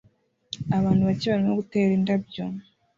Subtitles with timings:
[0.77, 2.43] Abantu bake barimo gutera indabyo